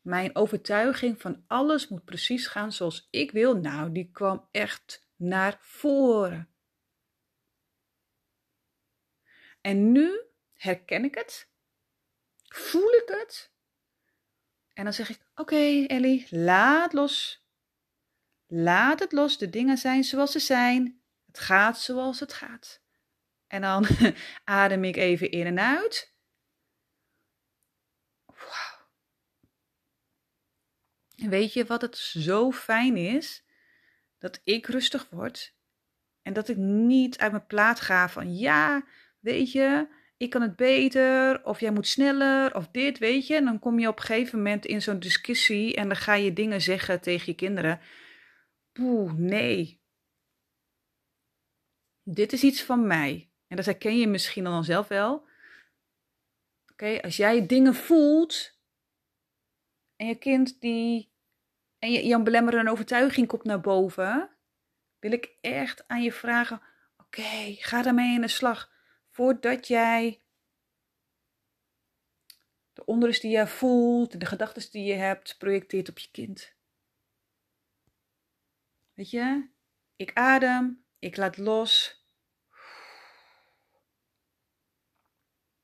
Mijn 0.00 0.36
overtuiging 0.36 1.20
van 1.20 1.44
alles 1.46 1.88
moet 1.88 2.04
precies 2.04 2.46
gaan 2.46 2.72
zoals 2.72 3.08
ik 3.10 3.30
wil, 3.30 3.56
nou, 3.56 3.92
die 3.92 4.10
kwam 4.12 4.48
echt 4.50 5.08
naar 5.16 5.58
voren. 5.60 6.53
En 9.64 9.92
nu 9.92 10.20
herken 10.52 11.04
ik 11.04 11.14
het, 11.14 11.48
voel 12.48 12.92
ik 12.92 13.08
het. 13.08 13.52
En 14.72 14.84
dan 14.84 14.92
zeg 14.92 15.08
ik: 15.08 15.20
Oké, 15.34 15.84
Ellie, 15.86 16.26
laat 16.30 16.92
los. 16.92 17.46
Laat 18.46 19.00
het 19.00 19.12
los. 19.12 19.38
De 19.38 19.50
dingen 19.50 19.78
zijn 19.78 20.04
zoals 20.04 20.32
ze 20.32 20.38
zijn. 20.38 21.02
Het 21.26 21.38
gaat 21.38 21.80
zoals 21.80 22.20
het 22.20 22.32
gaat. 22.32 22.82
En 23.46 23.60
dan 23.60 23.86
adem 24.44 24.84
ik 24.84 24.96
even 24.96 25.30
in 25.30 25.46
en 25.46 25.58
uit. 25.58 26.14
Wauw. 28.26 28.88
En 31.16 31.28
weet 31.28 31.52
je 31.52 31.64
wat 31.64 31.80
het 31.80 31.96
zo 31.96 32.52
fijn 32.52 32.96
is? 32.96 33.44
Dat 34.18 34.40
ik 34.44 34.66
rustig 34.66 35.10
word. 35.10 35.54
En 36.22 36.32
dat 36.32 36.48
ik 36.48 36.56
niet 36.56 37.18
uit 37.18 37.32
mijn 37.32 37.46
plaat 37.46 37.80
ga 37.80 38.08
van 38.08 38.36
ja, 38.36 38.84
weet 39.24 39.52
je, 39.52 39.88
ik 40.16 40.30
kan 40.30 40.42
het 40.42 40.56
beter, 40.56 41.44
of 41.44 41.60
jij 41.60 41.70
moet 41.70 41.86
sneller, 41.86 42.54
of 42.54 42.68
dit, 42.68 42.98
weet 42.98 43.26
je. 43.26 43.34
En 43.34 43.44
dan 43.44 43.58
kom 43.58 43.78
je 43.78 43.88
op 43.88 43.96
een 43.98 44.04
gegeven 44.04 44.38
moment 44.38 44.66
in 44.66 44.82
zo'n 44.82 44.98
discussie 44.98 45.74
en 45.74 45.88
dan 45.88 45.96
ga 45.96 46.14
je 46.14 46.32
dingen 46.32 46.60
zeggen 46.60 47.00
tegen 47.00 47.26
je 47.26 47.34
kinderen. 47.34 47.80
Poeh, 48.72 49.12
nee. 49.12 49.82
Dit 52.02 52.32
is 52.32 52.42
iets 52.42 52.62
van 52.62 52.86
mij. 52.86 53.30
En 53.46 53.56
dat 53.56 53.64
herken 53.64 53.98
je 53.98 54.06
misschien 54.06 54.44
dan 54.44 54.64
zelf 54.64 54.88
wel. 54.88 55.28
Oké, 56.72 57.02
als 57.02 57.16
jij 57.16 57.46
dingen 57.46 57.74
voelt 57.74 58.58
en 59.96 60.06
je 60.06 60.14
kind 60.14 60.60
die. 60.60 61.12
en 61.78 61.92
je, 61.92 62.06
Jan 62.06 62.24
belemmerende 62.24 62.70
overtuiging 62.70 63.26
komt 63.26 63.44
naar 63.44 63.60
boven, 63.60 64.36
wil 64.98 65.12
ik 65.12 65.36
echt 65.40 65.88
aan 65.88 66.02
je 66.02 66.12
vragen: 66.12 66.60
oké, 66.96 67.54
ga 67.58 67.82
daarmee 67.82 68.14
in 68.14 68.20
de 68.20 68.28
slag 68.28 68.73
voordat 69.14 69.66
jij 69.66 70.22
de 72.72 72.84
onrust 72.84 73.22
die 73.22 73.30
je 73.30 73.46
voelt, 73.46 74.20
de 74.20 74.26
gedachten 74.26 74.70
die 74.70 74.84
je 74.84 74.94
hebt, 74.94 75.38
projecteert 75.38 75.88
op 75.88 75.98
je 75.98 76.10
kind. 76.10 76.54
Weet 78.94 79.10
je, 79.10 79.48
ik 79.96 80.12
adem, 80.14 80.84
ik 80.98 81.16
laat 81.16 81.36
los. 81.36 82.02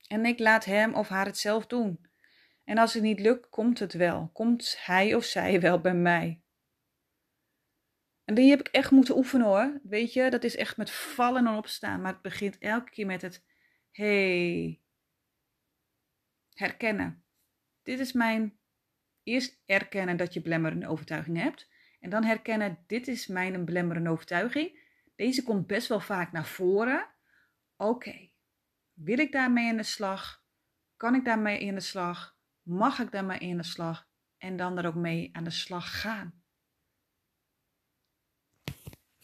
En 0.06 0.24
ik 0.24 0.38
laat 0.38 0.64
hem 0.64 0.94
of 0.94 1.08
haar 1.08 1.26
het 1.26 1.38
zelf 1.38 1.66
doen. 1.66 2.08
En 2.64 2.78
als 2.78 2.94
het 2.94 3.02
niet 3.02 3.20
lukt, 3.20 3.48
komt 3.48 3.78
het 3.78 3.92
wel. 3.92 4.30
Komt 4.32 4.76
hij 4.84 5.14
of 5.14 5.24
zij 5.24 5.60
wel 5.60 5.80
bij 5.80 5.94
mij. 5.94 6.42
En 8.30 8.36
die 8.36 8.50
heb 8.50 8.60
ik 8.60 8.68
echt 8.68 8.90
moeten 8.90 9.16
oefenen 9.16 9.46
hoor. 9.46 9.80
Weet 9.82 10.12
je, 10.12 10.30
dat 10.30 10.44
is 10.44 10.56
echt 10.56 10.76
met 10.76 10.90
vallen 10.90 11.46
en 11.46 11.54
opstaan. 11.54 12.00
Maar 12.00 12.12
het 12.12 12.22
begint 12.22 12.58
elke 12.58 12.90
keer 12.90 13.06
met 13.06 13.22
het 13.22 13.44
hey, 13.90 14.80
herkennen. 16.54 17.24
Dit 17.82 17.98
is 17.98 18.12
mijn 18.12 18.58
eerst 19.22 19.62
erkennen 19.66 20.16
dat 20.16 20.34
je 20.34 20.42
belemmerende 20.42 20.88
overtuiging 20.88 21.38
hebt. 21.38 21.68
En 22.00 22.10
dan 22.10 22.24
herkennen, 22.24 22.78
dit 22.86 23.08
is 23.08 23.26
mijn 23.26 23.64
belemmerende 23.64 24.10
overtuiging. 24.10 24.80
Deze 25.16 25.42
komt 25.42 25.66
best 25.66 25.88
wel 25.88 26.00
vaak 26.00 26.32
naar 26.32 26.46
voren. 26.46 27.06
Oké, 27.76 28.30
wil 28.92 29.18
ik 29.18 29.32
daarmee 29.32 29.68
in 29.68 29.76
de 29.76 29.82
slag? 29.82 30.44
Kan 30.96 31.14
ik 31.14 31.24
daarmee 31.24 31.58
in 31.58 31.74
de 31.74 31.80
slag? 31.80 32.38
Mag 32.62 32.98
ik 32.98 33.12
daarmee 33.12 33.38
in 33.38 33.56
de 33.56 33.62
slag? 33.62 34.08
En 34.38 34.56
dan 34.56 34.78
er 34.78 34.86
ook 34.86 34.94
mee 34.94 35.28
aan 35.32 35.44
de 35.44 35.50
slag 35.50 36.00
gaan. 36.00 36.39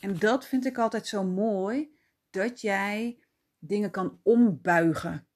En 0.00 0.18
dat 0.18 0.46
vind 0.46 0.66
ik 0.66 0.78
altijd 0.78 1.06
zo 1.06 1.24
mooi, 1.24 1.96
dat 2.30 2.61
jij 2.61 3.18
dingen 3.59 3.90
kan 3.90 4.20
ombuigen. 4.22 5.26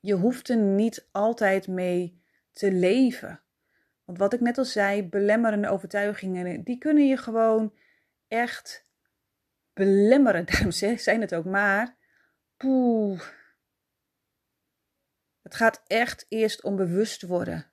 Je 0.00 0.14
hoeft 0.14 0.48
er 0.48 0.56
niet 0.56 1.08
altijd 1.10 1.68
mee 1.68 2.22
te 2.52 2.72
leven. 2.72 3.40
Want 4.04 4.18
wat 4.18 4.32
ik 4.32 4.40
net 4.40 4.58
al 4.58 4.64
zei, 4.64 5.08
belemmerende 5.08 5.68
overtuigingen, 5.68 6.64
die 6.64 6.78
kunnen 6.78 7.08
je 7.08 7.16
gewoon 7.16 7.74
echt 8.28 8.86
belemmeren. 9.72 10.46
Daarom 10.50 10.70
zijn 10.98 11.20
het 11.20 11.34
ook 11.34 11.44
maar. 11.44 11.96
Poeh. 12.56 13.20
Het 15.42 15.54
gaat 15.54 15.82
echt 15.86 16.26
eerst 16.28 16.62
om 16.62 16.76
bewust 16.76 17.22
worden. 17.22 17.70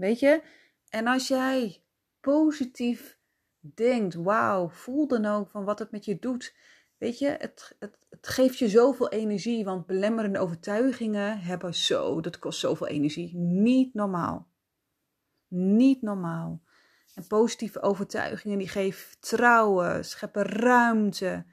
Weet 0.00 0.18
je? 0.18 0.42
En 0.88 1.06
als 1.06 1.28
jij 1.28 1.82
positief 2.20 3.18
denkt, 3.58 4.14
wauw, 4.14 4.68
voel 4.68 5.06
dan 5.08 5.26
ook 5.26 5.50
van 5.50 5.64
wat 5.64 5.78
het 5.78 5.90
met 5.90 6.04
je 6.04 6.18
doet. 6.18 6.54
Weet 6.98 7.18
je, 7.18 7.28
het, 7.28 7.76
het, 7.78 8.06
het 8.10 8.28
geeft 8.28 8.58
je 8.58 8.68
zoveel 8.68 9.08
energie, 9.08 9.64
want 9.64 9.86
belemmerende 9.86 10.38
overtuigingen 10.38 11.40
hebben 11.40 11.74
zo, 11.74 12.20
dat 12.20 12.38
kost 12.38 12.60
zoveel 12.60 12.86
energie. 12.86 13.36
Niet 13.36 13.94
normaal. 13.94 14.48
Niet 15.48 16.02
normaal. 16.02 16.62
En 17.14 17.26
positieve 17.26 17.80
overtuigingen 17.80 18.58
die 18.58 18.68
geven 18.68 19.00
vertrouwen, 19.08 20.04
scheppen 20.04 20.42
ruimte, 20.42 21.46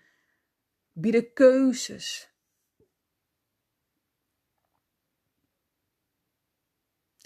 bieden 0.92 1.34
keuzes. 1.34 2.36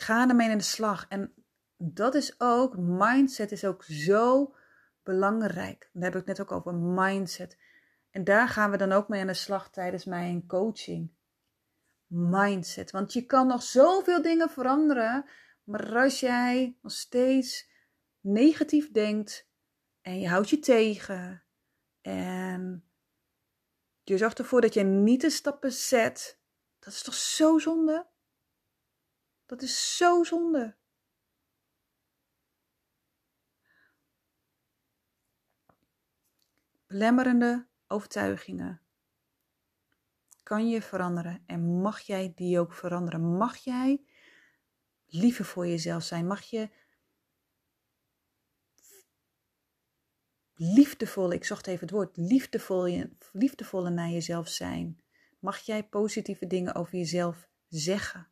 Ga 0.02 0.30
ermee 0.30 0.50
in 0.50 0.58
de 0.58 0.64
slag. 0.64 1.06
En 1.10 1.34
dat 1.78 2.16
is 2.16 2.40
ook, 2.40 2.78
mindset 2.78 3.52
is 3.52 3.66
ook 3.66 3.84
zo 3.84 4.56
belangrijk. 5.04 5.90
Daar 5.94 6.04
heb 6.04 6.22
ik 6.22 6.28
het 6.28 6.38
net 6.38 6.42
ook 6.42 6.52
over, 6.52 6.74
mindset. 6.76 7.58
En 8.10 8.24
daar 8.24 8.48
gaan 8.48 8.72
we 8.72 8.78
dan 8.78 8.92
ook 8.92 9.08
mee 9.08 9.22
aan 9.22 9.28
de 9.28 9.34
slag 9.34 9.72
tijdens 9.72 10.06
mijn 10.06 10.48
coaching. 10.48 11.12
Mindset. 12.08 12.92
Want 12.92 13.14
je 13.14 13.26
kan 13.26 13.48
nog 13.48 13.64
zoveel 13.64 14.22
dingen 14.22 14.50
veranderen, 14.50 15.26
maar 15.64 15.98
als 15.98 16.20
jij 16.20 16.78
nog 16.82 16.92
steeds 16.92 17.70
negatief 18.20 18.92
denkt 18.92 19.50
en 20.02 20.20
je 20.20 20.30
houdt 20.30 20.50
je 20.50 20.60
tegen 20.60 21.44
en 22.02 22.92
je 24.04 24.18
zorgt 24.18 24.40
ervoor 24.40 24.62
dat 24.62 24.74
je 24.74 24.84
niet 24.84 25.22
de 25.22 25.30
stappen 25.30 25.72
zet, 25.72 26.40
dat 26.80 26.94
is 26.94 27.02
toch 27.02 27.14
zo 27.14 27.58
zonde? 27.58 28.11
Dat 29.52 29.62
is 29.62 29.98
zo 29.98 30.24
zonde. 30.24 30.76
Belemmerende 36.88 37.68
overtuigingen 37.88 38.82
kan 40.44 40.70
je 40.70 40.82
veranderen 40.82 41.44
en 41.46 41.82
mag 41.82 42.00
jij 42.00 42.34
die 42.36 42.60
ook 42.60 42.74
veranderen? 42.74 43.38
Mag 43.38 43.58
jij 43.58 44.06
liever 45.06 45.46
voor 45.46 45.68
jezelf 45.68 46.04
zijn? 46.04 46.28
Mag 46.28 46.42
je 46.42 46.70
liefdevol, 50.54 51.32
ik 51.32 51.46
zocht 51.46 51.68
even 51.68 51.82
het 51.82 51.92
woord, 51.92 52.18
liefdevol, 52.18 53.08
liefdevoller 53.32 53.92
naar 53.92 54.10
jezelf 54.10 54.48
zijn? 54.48 55.02
Mag 55.40 55.58
jij 55.58 55.84
positieve 55.88 56.48
dingen 56.48 56.76
over 56.76 56.98
jezelf 56.98 57.50
zeggen? 57.68 58.31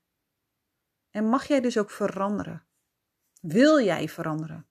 En 1.12 1.26
mag 1.26 1.48
jij 1.48 1.62
dus 1.62 1.78
ook 1.78 1.92
veranderen? 1.92 2.66
Wil 3.42 3.82
jij 3.82 4.10
veranderen? 4.10 4.68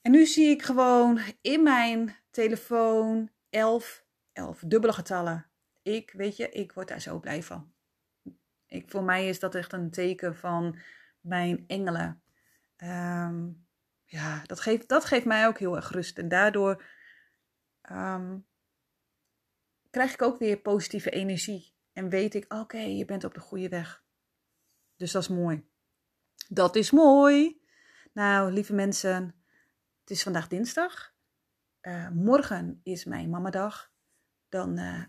En 0.00 0.10
nu 0.10 0.26
zie 0.26 0.50
ik 0.50 0.62
gewoon 0.62 1.20
in 1.40 1.62
mijn 1.62 2.16
telefoon 2.30 3.30
11, 3.50 4.04
11 4.32 4.62
dubbele 4.66 4.92
getallen. 4.92 5.50
Ik, 5.82 6.12
weet 6.12 6.36
je, 6.36 6.48
ik 6.48 6.72
word 6.72 6.88
daar 6.88 7.00
zo 7.00 7.20
blij 7.20 7.42
van. 7.42 7.72
Ik, 8.66 8.90
voor 8.90 9.02
mij 9.02 9.28
is 9.28 9.38
dat 9.38 9.54
echt 9.54 9.72
een 9.72 9.90
teken 9.90 10.36
van 10.36 10.78
mijn 11.20 11.64
engelen. 11.66 12.22
Ehm, 12.76 13.48
ja, 14.04 14.42
dat 14.46 14.60
geeft, 14.60 14.88
dat 14.88 15.04
geeft 15.04 15.24
mij 15.24 15.46
ook 15.46 15.58
heel 15.58 15.76
erg 15.76 15.90
rust. 15.90 16.18
En 16.18 16.28
daardoor 16.28 16.84
ehm, 17.80 18.38
krijg 19.90 20.12
ik 20.12 20.22
ook 20.22 20.38
weer 20.38 20.60
positieve 20.60 21.10
energie. 21.10 21.74
En 21.92 22.08
weet 22.08 22.34
ik, 22.34 22.52
oké, 22.52 22.78
je 22.78 23.04
bent 23.04 23.24
op 23.24 23.34
de 23.34 23.40
goede 23.40 23.68
weg. 23.68 24.04
Dus 24.96 25.12
dat 25.12 25.22
is 25.22 25.28
mooi. 25.28 25.68
Dat 26.48 26.76
is 26.76 26.90
mooi. 26.90 27.60
Nou, 28.12 28.52
lieve 28.52 28.72
mensen, 28.72 29.34
het 30.00 30.10
is 30.10 30.22
vandaag 30.22 30.48
dinsdag. 30.48 31.14
Uh, 31.82 32.08
morgen 32.08 32.80
is 32.82 33.04
mijn 33.04 33.30
mamadag. 33.30 33.92
Dan 34.48 34.78
uh, 34.78 35.04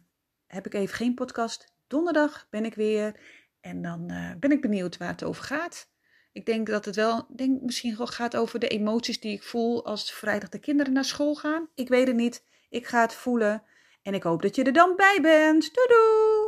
heb 0.47 0.65
ik 0.65 0.73
even 0.73 0.95
geen 0.95 1.13
podcast. 1.13 1.73
Donderdag 1.87 2.47
ben 2.49 2.65
ik 2.65 2.73
weer. 2.73 3.19
En 3.61 3.81
dan 3.81 4.09
eh, 4.09 4.31
ben 4.39 4.51
ik 4.51 4.61
benieuwd 4.61 4.97
waar 4.97 5.09
het 5.09 5.23
over 5.23 5.43
gaat. 5.43 5.89
Ik 6.31 6.45
denk 6.45 6.67
dat 6.67 6.85
het 6.85 6.95
wel, 6.95 7.27
denk 7.35 7.61
misschien 7.61 7.97
wel 7.97 8.07
gaat 8.07 8.35
over 8.35 8.59
de 8.59 8.67
emoties 8.67 9.19
die 9.19 9.31
ik 9.31 9.43
voel 9.43 9.85
als 9.85 10.13
vrijdag 10.13 10.49
de 10.49 10.59
kinderen 10.59 10.93
naar 10.93 11.05
school 11.05 11.35
gaan. 11.35 11.69
Ik 11.75 11.87
weet 11.87 12.07
het 12.07 12.15
niet. 12.15 12.43
Ik 12.69 12.87
ga 12.87 13.01
het 13.01 13.13
voelen. 13.13 13.63
En 14.01 14.13
ik 14.13 14.23
hoop 14.23 14.41
dat 14.41 14.55
je 14.55 14.63
er 14.63 14.73
dan 14.73 14.95
bij 14.95 15.19
bent. 15.21 15.73
Doei 15.73 15.87
doei! 15.87 16.40